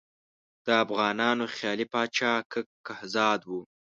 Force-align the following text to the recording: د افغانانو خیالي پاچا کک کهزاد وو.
د 0.65 0.67
افغانانو 0.83 1.43
خیالي 1.55 1.85
پاچا 1.93 2.33
کک 2.51 2.67
کهزاد 2.85 3.41
وو. 3.49 3.61